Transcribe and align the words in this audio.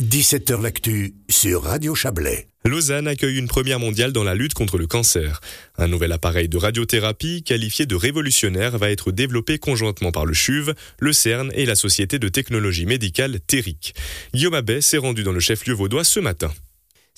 17h 0.00 0.62
L'actu 0.62 1.14
sur 1.28 1.64
Radio 1.64 1.92
Chablais. 1.92 2.46
Lausanne 2.64 3.08
accueille 3.08 3.36
une 3.36 3.48
première 3.48 3.80
mondiale 3.80 4.12
dans 4.12 4.22
la 4.22 4.36
lutte 4.36 4.54
contre 4.54 4.78
le 4.78 4.86
cancer. 4.86 5.40
Un 5.76 5.88
nouvel 5.88 6.12
appareil 6.12 6.48
de 6.48 6.56
radiothérapie 6.56 7.42
qualifié 7.42 7.84
de 7.84 7.96
révolutionnaire 7.96 8.78
va 8.78 8.90
être 8.90 9.10
développé 9.10 9.58
conjointement 9.58 10.12
par 10.12 10.24
le 10.24 10.34
CHUV, 10.34 10.74
le 11.00 11.12
CERN 11.12 11.50
et 11.52 11.66
la 11.66 11.74
société 11.74 12.20
de 12.20 12.28
technologie 12.28 12.86
médicale 12.86 13.40
Terric. 13.40 13.92
Guillaume 14.32 14.54
Abbé 14.54 14.82
s'est 14.82 14.98
rendu 14.98 15.24
dans 15.24 15.32
le 15.32 15.40
chef-lieu 15.40 15.74
vaudois 15.74 16.04
ce 16.04 16.20
matin. 16.20 16.52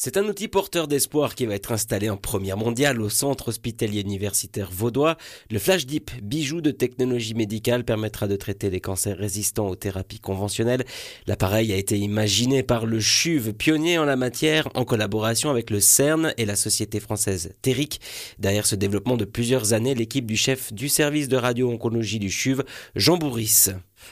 C'est 0.03 0.17
un 0.17 0.25
outil 0.25 0.49
porteur 0.49 0.89
d'espoir 0.89 1.35
qui 1.35 1.45
va 1.45 1.55
être 1.55 1.73
installé 1.73 2.09
en 2.09 2.17
première 2.17 2.57
mondiale 2.57 3.03
au 3.03 3.11
centre 3.11 3.49
hospitalier 3.49 4.01
universitaire 4.01 4.71
vaudois. 4.73 5.19
Le 5.51 5.59
Flash 5.59 5.85
Deep, 5.85 6.11
bijou 6.23 6.63
de 6.63 6.71
technologie 6.71 7.35
médicale, 7.35 7.85
permettra 7.85 8.27
de 8.27 8.35
traiter 8.35 8.71
les 8.71 8.81
cancers 8.81 9.19
résistants 9.19 9.69
aux 9.69 9.77
thérapies 9.77 10.19
conventionnelles. 10.19 10.87
L'appareil 11.27 11.71
a 11.75 11.77
été 11.77 11.99
imaginé 11.99 12.63
par 12.63 12.87
le 12.87 12.99
CHUV, 12.99 13.53
pionnier 13.53 13.99
en 13.99 14.07
la 14.07 14.17
matière, 14.17 14.71
en 14.73 14.87
collaboration 14.87 15.51
avec 15.51 15.69
le 15.69 15.81
CERN 15.81 16.33
et 16.39 16.47
la 16.47 16.57
société 16.57 16.99
française 16.99 17.53
Terric. 17.61 18.01
Derrière 18.39 18.65
ce 18.65 18.77
développement 18.77 19.19
de 19.19 19.27
plusieurs 19.27 19.75
années, 19.75 19.95
l'équipe 19.95 20.25
du 20.25 20.39
chef 20.39 20.73
du 20.73 20.89
service 20.89 21.29
de 21.29 21.37
radio-oncologie 21.37 22.19
du 22.19 22.31
CHUV, 22.31 22.63
Jean 22.97 23.19
Bourris. 23.19 23.67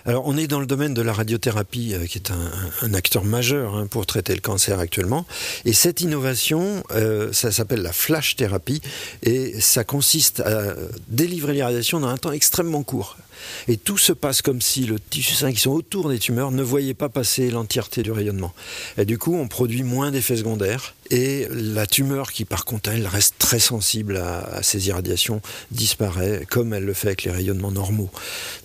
Alors, 0.05 0.27
on 0.27 0.37
est 0.37 0.47
dans 0.47 0.61
le 0.61 0.67
domaine 0.67 0.95
de 0.95 1.03
la 1.03 1.13
radiothérapie, 1.13 1.95
euh, 1.95 2.07
qui 2.07 2.19
est 2.19 2.31
un, 2.31 2.95
acteur 2.95 3.25
majeur 3.25 3.75
hein, 3.75 3.87
pour 3.87 4.07
traiter 4.07 4.35
le 4.35 4.41
cancer 4.41 4.79
actuellement. 4.79 5.27
Et 5.65 5.73
cette 5.73 6.01
innovation, 6.01 6.83
euh, 6.93 7.33
ça 7.33 7.53
s'appelle 7.53 7.83
la 7.83 7.93
flash 7.93 8.37
thérapie, 8.37 8.81
et 9.23 9.61
ça 9.61 9.85
consiste 9.85 10.41
à 10.41 10.75
délivrer 11.09 11.53
les 11.53 11.63
radiations 11.63 12.01
dans 12.01 12.09
un 12.09 12.17
temps 12.17 12.33
extrêmement 12.33 12.83
court. 12.83 13.17
Et 13.69 13.77
tout 13.77 13.99
se 13.99 14.13
passe 14.13 14.43
comme 14.43 14.61
si 14.61 14.85
le 14.85 14.99
tissu 14.99 15.35
sain 15.35 15.53
qui 15.53 15.61
sont 15.61 15.71
autour 15.71 16.09
des 16.09 16.19
tumeurs 16.19 16.51
ne 16.51 16.63
voyait 16.63 16.95
pas 16.95 17.09
passer 17.09 17.51
l'entièreté 17.51 18.03
du 18.03 18.13
rayonnement. 18.13 18.53
Et 18.97 19.05
du 19.05 19.19
coup, 19.19 19.35
on 19.35 19.49
produit 19.49 19.83
moins 19.83 20.11
d'effets 20.11 20.37
secondaires. 20.37 20.95
Et 21.11 21.47
la 21.51 21.87
tumeur, 21.87 22.33
qui 22.33 22.45
par 22.45 22.65
contre, 22.65 22.91
elle 22.91 23.07
reste 23.07 23.37
très 23.39 23.59
sensible 23.59 24.17
à, 24.17 24.41
à 24.41 24.63
ces 24.63 24.89
irradiations, 24.89 25.41
disparaît, 25.71 26.47
comme 26.49 26.75
elle 26.75 26.85
le 26.85 26.95
fait 26.95 27.09
avec 27.09 27.25
les 27.25 27.31
rayonnements 27.31 27.73
normaux. 27.73 28.11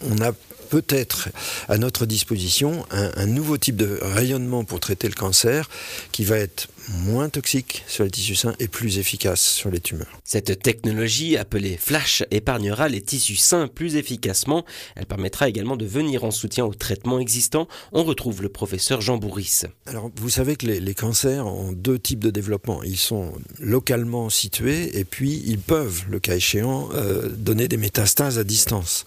On 0.02 0.22
a 0.22 0.34
peut-être 0.74 1.30
à 1.70 1.78
notre 1.78 2.08
disposition 2.08 2.84
un, 2.90 3.28
nouveau 3.28 3.60
type 3.60 3.76
de 3.76 4.00
rayonnement 4.02 4.64
pour 4.64 4.80
traiter 4.80 5.08
le 5.08 5.14
cancer 5.14 5.70
qui 6.12 6.24
va 6.24 6.40
être 6.40 6.68
moins 6.90 7.30
toxique 7.30 7.84
sur 7.88 8.04
les 8.04 8.10
tissus 8.10 8.36
sains 8.36 8.56
et 8.60 8.68
plus 8.68 8.98
efficace 8.98 9.42
sur 9.42 9.70
les 9.70 9.80
tumeurs. 9.80 10.20
Cette 10.24 10.62
technologie 10.62 11.38
appelée 11.38 11.78
Flash 11.78 12.24
épargnera 12.32 12.90
les 12.90 13.02
tissus 13.02 13.36
sains 13.36 13.68
plus 13.68 13.96
efficacement. 13.96 14.66
Elle 14.96 15.06
permettra 15.06 15.48
également 15.50 15.78
de 15.78 15.86
venir 15.86 16.24
en 16.24 16.32
soutien 16.32 16.66
aux 16.66 16.74
traitements 16.74 17.20
existants. 17.20 17.68
On 17.92 18.04
retrouve 18.04 18.42
le 18.42 18.50
professeur 18.50 19.02
Jean 19.02 19.18
Bourris. 19.18 19.62
Alors 19.86 20.12
vous 20.16 20.30
savez 20.30 20.56
que 20.56 20.66
les, 20.68 20.94
cancers 20.94 21.46
ont 21.48 21.72
deux 21.72 22.00
types 22.00 22.20
de 22.20 22.30
développement. 22.30 22.84
Ils 22.84 22.98
sont 22.98 23.34
localement 23.60 24.30
situés 24.30 24.98
et 24.98 25.06
puis 25.06 25.42
ils 25.46 25.60
peuvent, 25.60 26.04
le 26.10 26.20
cas 26.20 26.36
échéant, 26.36 26.90
euh, 26.94 27.30
donner 27.30 27.68
des 27.68 27.78
métastases 27.78 28.38
à 28.38 28.44
distance. 28.44 29.06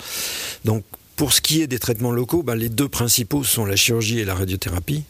Donc 0.65 0.85
pour 1.17 1.33
ce 1.33 1.41
qui 1.41 1.63
est 1.63 1.67
des 1.67 1.79
traitements 1.79 2.13
locaux, 2.13 2.43
bah, 2.43 2.55
les 2.55 2.69
deux 2.69 2.89
principaux 2.89 3.43
sont 3.43 3.65
la 3.65 3.77
chirurgie 3.77 4.19
et 4.19 4.25
la 4.25 4.35
radiothérapie. 4.35 5.05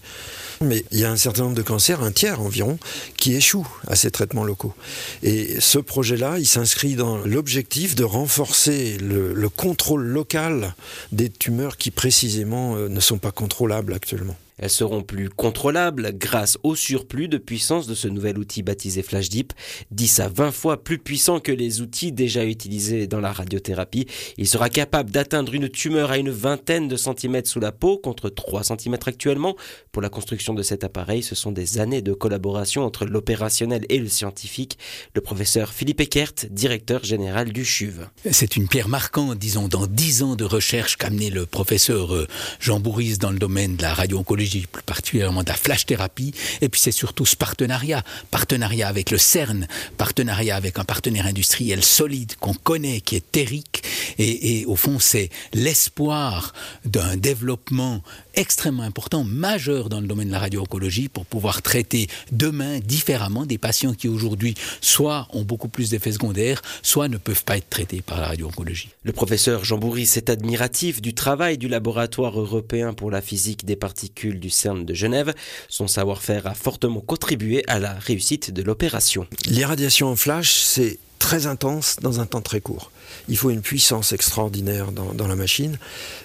Mais 0.61 0.85
il 0.91 1.01
y 1.01 1.05
a 1.05 1.11
un 1.11 1.17
certain 1.17 1.43
nombre 1.43 1.55
de 1.55 1.63
cancers, 1.63 2.03
un 2.03 2.13
tiers 2.13 2.41
environ, 2.41 2.79
qui 3.17 3.35
échouent 3.35 3.69
à 3.87 3.97
ces 3.97 4.11
traitements 4.11 4.45
locaux. 4.45 4.75
Et 5.23 5.61
ce 5.61 5.79
projet-là, 5.79 6.39
il 6.39 6.47
s'inscrit 6.47 6.95
dans 6.95 7.19
l'objectif 7.19 7.95
de 7.95 8.05
renforcer 8.05 8.97
le, 8.99 9.35
le, 9.35 9.49
contrôle 9.49 10.05
local 10.05 10.75
des 11.13 11.29
tumeurs 11.31 11.77
qui 11.77 11.91
précisément 11.91 12.77
euh, 12.77 12.89
ne 12.89 13.01
sont 13.01 13.19
pas 13.19 13.33
contrôlables 13.33 13.93
actuellement. 13.93 14.37
Elles 14.59 14.71
seront 14.71 15.03
plus 15.03 15.29
contrôlables 15.29 16.13
grâce 16.15 16.57
au 16.63 16.75
surplus 16.75 17.29
de 17.29 17.37
puissance 17.37 17.87
de 17.87 17.95
ce 17.95 18.09
nouvel 18.09 18.39
outil 18.39 18.63
baptisé 18.63 19.03
Flash 19.03 19.29
Deep, 19.29 19.53
10 19.91 20.21
à 20.21 20.29
20 20.29 20.51
fois 20.51 20.83
plus 20.83 20.99
puissant 20.99 21.41
que 21.41 21.53
les 21.53 21.83
outils 21.83 22.11
déjà 22.11 22.43
utilisés 22.43 23.07
dans 23.07 23.21
la 23.21 23.33
radiothérapie. 23.33 24.07
Il 24.39 24.49
sera 24.49 24.71
capable 24.71 25.11
d'atteindre 25.11 25.53
une 25.53 25.69
tumeur 25.69 26.11
à 26.11 26.17
une 26.17 26.31
vingtaine 26.31 26.89
de 26.89 26.97
centimètres 26.97 27.51
sous 27.51 27.61
la 27.61 27.71
peau 27.71 27.99
contre 27.99 28.31
3 28.31 28.65
centimètres 28.65 29.09
actuellement. 29.09 29.57
Pour 29.93 30.01
la 30.01 30.09
construction 30.09 30.55
de 30.55 30.63
cet 30.63 30.85
appareil, 30.85 31.23
ce 31.23 31.35
sont 31.35 31.53
des 31.53 31.79
années 31.79 32.01
de 32.01 32.15
collaboration 32.15 32.83
entre 32.83 33.05
l'opérationnel 33.05 33.85
et 33.91 33.99
le 33.99 34.09
scientifique. 34.09 34.79
Le 35.15 35.21
professeur 35.21 35.75
Philippe 35.75 36.01
Eckert, 36.01 36.33
directeur 36.49 37.05
général 37.05 37.53
du 37.53 37.67
CHUV. 37.67 38.05
C'est 38.31 38.57
une 38.57 38.69
pierre 38.69 38.89
marquante, 38.89 39.37
disons, 39.37 39.69
dans 39.69 39.87
10 39.87 40.23
ans 40.23 40.35
de 40.35 40.45
recherche 40.45 40.97
qu'a 40.97 41.09
amené 41.09 41.29
le 41.29 41.45
professeur 41.45 42.15
euh, 42.15 42.27
Jean 42.59 42.81
Bourris 42.81 43.19
dans 43.19 43.31
le 43.31 43.39
domaine 43.39 43.77
de 43.77 43.83
la 43.83 43.93
radio-oncologie 43.93 44.46
plus 44.71 44.83
particulièrement 44.83 45.43
de 45.43 45.49
la 45.49 45.55
flash 45.55 45.87
thérapie, 45.87 46.33
et 46.61 46.69
puis 46.69 46.81
c'est 46.81 46.93
surtout 46.93 47.27
ce 47.27 47.37
partenariat, 47.37 48.03
partenariat 48.31 48.89
avec 48.89 49.11
le 49.11 49.19
CERN, 49.19 49.67
partenariat 49.97 50.57
avec 50.57 50.79
un 50.79 50.85
partenaire 50.85 51.27
industriel 51.27 51.83
solide 51.83 52.35
qu'on 52.37 52.55
connaît, 52.55 53.01
qui 53.01 53.17
est 53.17 53.33
Terric, 53.33 53.83
et, 54.19 54.61
et 54.61 54.67
au 54.67 54.77
fond 54.77 54.99
c'est 54.99 55.31
l'espoir 55.53 56.53
d'un 56.85 57.17
développement 57.17 58.03
extrêmement 58.35 58.83
important, 58.83 59.25
majeur 59.25 59.89
dans 59.89 60.01
le 60.01 60.07
domaine 60.07 60.29
de 60.29 60.33
la 60.33 60.39
radio-oncologie 60.39 61.09
pour 61.09 61.27
pouvoir 61.27 61.63
traiter 61.63 62.09
demain 62.33 62.79
différemment 62.81 63.47
des 63.47 63.59
patients 63.59 63.95
qui 63.95 64.09
aujourd'hui 64.09 64.55
soit 64.81 65.27
ont 65.33 65.43
beaucoup 65.43 65.69
plus 65.69 65.91
d'effets 65.91 66.13
secondaires, 66.13 66.63
soit 66.83 67.09
ne 67.09 67.17
peuvent 67.17 67.45
pas 67.45 67.57
être 67.57 67.69
traités 67.69 68.03
par 68.03 68.21
la 68.21 68.29
radio-oncologie. 68.29 68.91
Le 69.03 69.13
professeur 69.13 69.65
Jean 69.65 69.79
Bourris 69.79 70.13
est 70.17 70.31
admiratif 70.31 71.01
du 71.01 71.15
travail 71.15 71.59
du 71.59 71.69
laboratoire 71.69 72.39
européen 72.39 72.93
pour 72.93 73.11
la 73.11 73.21
physique 73.21 73.65
des 73.65 73.77
particules 73.77 74.36
du 74.37 74.51
CERN 74.51 74.85
de 74.85 74.95
Genève. 74.95 75.35
Son 75.69 75.87
savoir-faire 75.87 76.47
a 76.47 76.55
fortement 76.55 77.01
contribué 77.01 77.65
à 77.69 77.79
la 77.79 77.95
réussite 77.95 78.51
de 78.51 78.63
l'opération. 78.63 79.27
L'irradiation 79.47 80.09
en 80.09 80.17
flash, 80.17 80.61
c'est 80.61 80.99
très 81.19 81.47
intense 81.47 81.97
dans 82.03 82.21
un 82.21 82.27
temps 82.27 82.43
très 82.43 82.61
court. 82.61 82.91
Il 83.29 83.37
faut 83.37 83.51
une 83.51 83.63
puissance 83.63 84.13
extraordinaire 84.13 84.93
dans, 84.93 85.27
la 85.27 85.37
machine. 85.37 85.79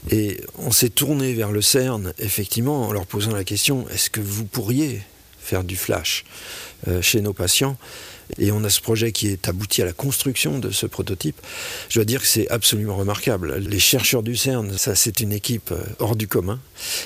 Et 0.10 0.42
on 0.58 0.72
s'est 0.72 0.90
tourné 0.90 1.34
vers 1.34 1.52
le 1.52 1.62
CERN, 1.62 2.14
effectivement, 2.20 2.88
en 2.88 2.92
leur 2.92 3.06
posant 3.06 3.32
la 3.32 3.44
question, 3.44 3.88
est-ce 3.90 4.10
que 4.10 4.22
vous 4.22 4.46
pourriez 4.46 5.02
faire 5.40 5.64
du 5.64 5.76
flash 5.76 6.26
euh, 6.88 7.02
chez 7.02 7.22
nos 7.22 7.34
patients? 7.34 7.78
Et 8.38 8.52
on 8.52 8.64
a 8.64 8.70
ce 8.70 8.82
projet 8.82 9.12
qui 9.12 9.28
est 9.28 9.48
abouti 9.48 9.82
à 9.82 9.86
la 9.86 9.94
construction 9.94 10.60
de 10.60 10.72
ce 10.72 10.86
prototype. 10.86 11.40
Je 11.90 12.00
dois 12.00 12.06
dire 12.06 12.22
que 12.22 12.28
c'est 12.28 12.50
absolument 12.50 12.96
remarquable. 12.96 13.58
Les 13.58 13.80
chercheurs 13.80 14.24
du 14.24 14.36
CERN, 14.36 14.78
ça 14.78 14.96
c'est 14.96 15.20
une 15.20 15.32
équipe 15.32 15.72
euh, 15.72 15.84
hors 16.00 16.16
du 16.16 16.28
commun 16.28 16.60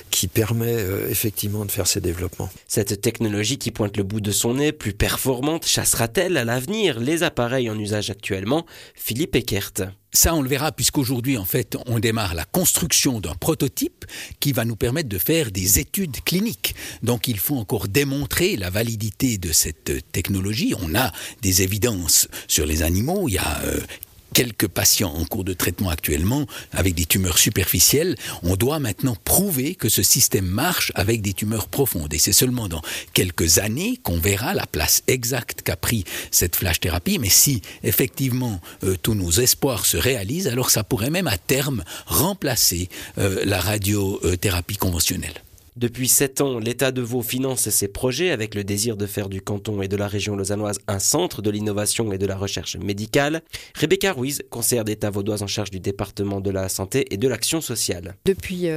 qui 0.09 0.27
permet 0.27 0.75
euh, 0.75 1.09
effectivement 1.09 1.65
de 1.65 1.71
faire 1.71 1.87
ces 1.87 2.01
développements. 2.01 2.49
Cette 2.67 3.01
technologie 3.01 3.57
qui 3.57 3.71
pointe 3.71 3.97
le 3.97 4.03
bout 4.03 4.21
de 4.21 4.31
son 4.31 4.55
nez, 4.55 4.71
plus 4.71 4.93
performante, 4.93 5.65
chassera-t-elle 5.65 6.37
à 6.37 6.45
l'avenir 6.45 6.99
les 6.99 7.23
appareils 7.23 7.69
en 7.69 7.77
usage 7.77 8.09
actuellement? 8.09 8.65
Philippe 8.95 9.35
Eckert. 9.35 9.71
Ça, 10.15 10.33
on 10.33 10.41
le 10.41 10.47
verra 10.47 10.71
puisqu'aujourd'hui, 10.71 11.37
en 11.37 11.43
fait, 11.43 11.75
on 11.87 11.99
démarre 11.99 12.35
la 12.35 12.45
construction 12.45 13.19
d'un 13.19 13.35
prototype 13.35 14.05
qui 14.39 14.53
va 14.53 14.63
nous 14.63 14.77
permettre 14.77 15.09
de 15.09 15.17
faire 15.17 15.51
des 15.51 15.77
études 15.79 16.23
cliniques. 16.23 16.73
Donc, 17.03 17.27
il 17.27 17.37
faut 17.37 17.57
encore 17.57 17.89
démontrer 17.89 18.55
la 18.55 18.69
validité 18.69 19.37
de 19.37 19.51
cette 19.51 20.09
technologie. 20.13 20.73
On 20.81 20.95
a 20.95 21.11
des 21.41 21.61
évidences 21.61 22.27
sur 22.47 22.65
les 22.65 22.83
animaux. 22.83 23.27
Il 23.27 23.33
y 23.33 23.37
a 23.37 23.61
euh, 23.65 23.79
quelques 24.35 24.67
patients 24.67 25.13
en 25.13 25.23
cours 25.23 25.45
de 25.45 25.53
traitement 25.53 25.89
actuellement 25.89 26.45
avec 26.73 26.93
des 26.93 27.05
tumeurs 27.05 27.37
superficielles, 27.37 28.17
on 28.43 28.57
doit 28.57 28.79
maintenant 28.79 29.15
prouver 29.23 29.75
que 29.75 29.87
ce 29.87 30.03
système 30.03 30.45
marche 30.45 30.91
avec 30.93 31.21
des 31.21 31.33
tumeurs 31.33 31.69
profondes. 31.69 32.13
Et 32.13 32.19
c'est 32.19 32.33
seulement 32.33 32.67
dans 32.67 32.81
quelques 33.13 33.59
années 33.59 33.97
qu'on 34.03 34.19
verra 34.19 34.53
la 34.53 34.65
place 34.65 35.03
exacte 35.07 35.61
qu'a 35.61 35.77
pris 35.77 36.03
cette 36.31 36.57
flash 36.57 36.81
thérapie. 36.81 37.17
Mais 37.17 37.29
si 37.29 37.61
effectivement 37.83 38.59
euh, 38.83 38.97
tous 39.01 39.15
nos 39.15 39.31
espoirs 39.31 39.85
se 39.85 39.95
réalisent, 39.95 40.47
alors 40.47 40.69
ça 40.69 40.83
pourrait 40.83 41.09
même 41.09 41.27
à 41.27 41.37
terme 41.37 41.85
remplacer 42.05 42.89
euh, 43.17 43.41
la 43.45 43.61
radiothérapie 43.61 44.75
conventionnelle. 44.75 45.41
Depuis 45.77 46.07
sept 46.07 46.39
ans, 46.39 46.57
l'État 46.57 46.93
de 46.93 47.01
Vaud 47.01 47.21
finance 47.21 47.69
ses 47.69 47.89
projets 47.89 48.31
avec 48.31 48.55
le 48.55 48.63
désir 48.63 48.95
de 48.95 49.05
faire 49.05 49.27
du 49.27 49.41
canton 49.41 49.81
et 49.81 49.89
de 49.89 49.97
la 49.97 50.07
région 50.07 50.37
lausannoise 50.37 50.79
un 50.87 50.99
centre 50.99 51.41
de 51.41 51.49
l'innovation 51.49 52.13
et 52.13 52.17
de 52.17 52.25
la 52.25 52.37
recherche 52.37 52.77
médicale. 52.77 53.41
Rebecca 53.77 54.13
Ruiz, 54.13 54.41
conseillère 54.49 54.85
d'État 54.85 55.09
vaudoise 55.09 55.43
en 55.43 55.47
charge 55.47 55.71
du 55.71 55.81
département 55.81 56.39
de 56.39 56.49
la 56.49 56.69
santé 56.69 57.13
et 57.13 57.17
de 57.17 57.27
l'action 57.27 57.59
sociale. 57.59 58.15
Depuis 58.23 58.69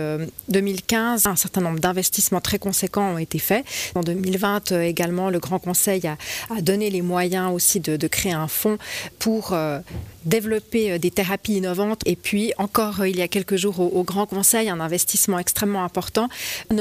2015, 0.48 1.26
euh, 1.26 1.30
un 1.30 1.36
certain 1.36 1.60
nombre 1.60 1.78
d'investissements 1.78 2.40
très 2.40 2.58
conséquents 2.58 3.12
ont 3.12 3.18
été 3.18 3.38
faits. 3.38 3.64
En 3.94 4.00
2020 4.00 4.72
euh, 4.72 4.82
également, 4.82 5.30
le 5.30 5.38
Grand 5.38 5.60
Conseil 5.60 6.02
a, 6.04 6.16
donné 6.62 6.90
les 6.90 7.02
moyens 7.02 7.54
aussi 7.54 7.78
de, 7.78 8.08
créer 8.08 8.32
un 8.32 8.48
fonds 8.48 8.76
pour 9.20 9.52
euh, 9.52 9.78
développer 10.24 10.98
des 10.98 11.12
thérapies 11.12 11.58
innovantes. 11.58 12.00
Et 12.06 12.16
puis 12.16 12.54
encore 12.58 13.06
il 13.06 13.16
y 13.16 13.22
a 13.22 13.28
quelques 13.28 13.54
jours 13.54 13.78
au, 13.78 14.02
Grand 14.02 14.26
Conseil, 14.26 14.68
un 14.68 14.80
investissement 14.80 15.38
extrêmement 15.38 15.84
important. 15.84 16.28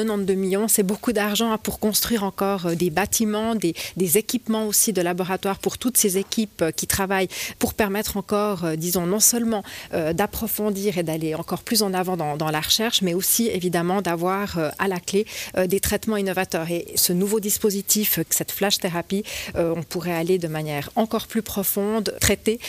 92 0.07 0.35
millions, 0.35 0.67
c'est 0.67 0.83
beaucoup 0.83 1.11
d'argent 1.11 1.57
pour 1.57 1.79
construire 1.79 2.23
encore 2.23 2.75
des 2.75 2.89
bâtiments, 2.89 3.55
des, 3.55 3.73
équipements 4.17 4.65
aussi 4.65 4.93
de 4.93 5.01
laboratoire 5.01 5.59
pour 5.59 5.77
toutes 5.77 5.97
ces 5.97 6.17
équipes 6.17 6.63
qui 6.75 6.87
travaillent 6.87 7.27
pour 7.59 7.73
permettre 7.73 8.15
encore, 8.15 8.65
disons, 8.77 9.05
non 9.05 9.19
seulement 9.19 9.63
d'approfondir 9.91 10.97
et 10.97 11.03
d'aller 11.03 11.35
encore 11.35 11.61
plus 11.61 11.83
en 11.83 11.93
avant 11.93 12.15
dans, 12.15 12.51
la 12.51 12.61
recherche, 12.61 13.01
mais 13.01 13.13
aussi 13.13 13.47
évidemment 13.47 14.01
d'avoir 14.01 14.57
à 14.79 14.87
la 14.87 14.99
clé 14.99 15.25
des 15.67 15.79
traitements 15.79 16.17
innovateurs. 16.17 16.71
Et 16.71 16.85
ce 16.95 17.11
nouveau 17.11 17.39
dispositif, 17.39 18.19
cette 18.29 18.51
flash 18.51 18.77
thérapie, 18.77 19.23
on 19.55 19.83
pourrait 19.83 20.15
aller 20.15 20.37
de 20.37 20.47
manière 20.47 20.89
encore 20.95 21.27
plus 21.27 21.41
profonde, 21.41 22.15
traiter 22.21 22.59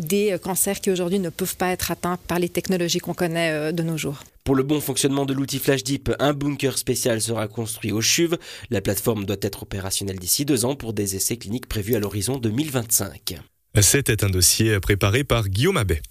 des 0.00 0.36
cancers 0.42 0.80
qui 0.80 0.90
aujourd'hui 0.90 1.18
ne 1.18 1.30
peuvent 1.30 1.56
pas 1.56 1.70
être 1.70 1.90
atteints 1.90 2.18
par 2.28 2.38
les 2.38 2.48
technologies 2.48 3.00
qu'on 3.00 3.14
connaît 3.14 3.72
de 3.72 3.82
nos 3.82 3.96
jours. 3.96 4.22
Pour 4.44 4.56
le 4.56 4.62
bon 4.62 4.78
fonctionnement 4.78 5.24
de 5.24 5.32
l'outil 5.32 5.58
FlashDeep, 5.58 6.12
un 6.18 6.34
bunker 6.34 6.76
spécial 6.76 7.18
sera 7.22 7.48
construit 7.48 7.92
au 7.92 8.02
CHUV. 8.02 8.36
La 8.68 8.82
plateforme 8.82 9.24
doit 9.24 9.38
être 9.40 9.62
opérationnelle 9.62 10.18
d'ici 10.18 10.44
deux 10.44 10.66
ans 10.66 10.76
pour 10.76 10.92
des 10.92 11.16
essais 11.16 11.38
cliniques 11.38 11.66
prévus 11.66 11.94
à 11.94 11.98
l'horizon 11.98 12.36
2025. 12.36 13.40
C'était 13.80 14.22
un 14.22 14.28
dossier 14.28 14.78
préparé 14.80 15.24
par 15.24 15.48
Guillaume 15.48 15.78
Abbé. 15.78 16.02